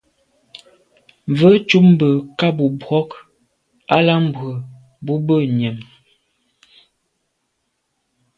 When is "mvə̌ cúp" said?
1.31-1.85